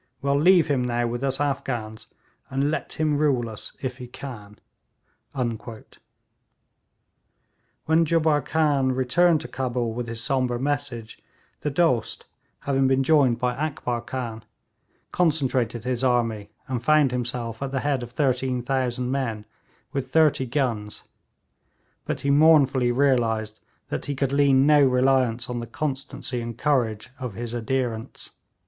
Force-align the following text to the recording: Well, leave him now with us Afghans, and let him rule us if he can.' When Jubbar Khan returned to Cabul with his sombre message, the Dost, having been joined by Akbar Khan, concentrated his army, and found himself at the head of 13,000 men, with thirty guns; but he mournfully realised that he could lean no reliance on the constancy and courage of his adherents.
Well, 0.19 0.35
leave 0.39 0.65
him 0.65 0.83
now 0.83 1.05
with 1.05 1.23
us 1.23 1.39
Afghans, 1.39 2.07
and 2.49 2.71
let 2.71 2.93
him 2.93 3.19
rule 3.19 3.47
us 3.47 3.73
if 3.83 3.97
he 3.97 4.07
can.' 4.07 4.57
When 5.35 5.57
Jubbar 8.05 8.41
Khan 8.41 8.93
returned 8.93 9.41
to 9.41 9.47
Cabul 9.47 9.93
with 9.93 10.07
his 10.07 10.19
sombre 10.23 10.59
message, 10.59 11.21
the 11.59 11.69
Dost, 11.69 12.25
having 12.61 12.87
been 12.87 13.03
joined 13.03 13.37
by 13.37 13.53
Akbar 13.55 14.01
Khan, 14.01 14.43
concentrated 15.11 15.83
his 15.83 16.03
army, 16.03 16.49
and 16.67 16.81
found 16.83 17.11
himself 17.11 17.61
at 17.61 17.69
the 17.69 17.81
head 17.81 18.01
of 18.01 18.09
13,000 18.09 19.11
men, 19.11 19.45
with 19.93 20.09
thirty 20.11 20.47
guns; 20.47 21.03
but 22.05 22.21
he 22.21 22.31
mournfully 22.31 22.91
realised 22.91 23.59
that 23.89 24.05
he 24.05 24.15
could 24.15 24.33
lean 24.33 24.65
no 24.65 24.81
reliance 24.83 25.47
on 25.47 25.59
the 25.59 25.67
constancy 25.67 26.41
and 26.41 26.57
courage 26.57 27.11
of 27.19 27.35
his 27.35 27.53
adherents. 27.53 28.31